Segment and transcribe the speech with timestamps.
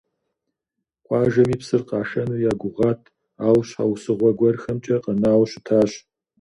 [1.05, 3.01] Къуажэми псыр къашэну ягугъат,
[3.45, 5.91] ауэ щхьэусыгъуэ гуэрхэмкӀэ къэнауэ щытащ.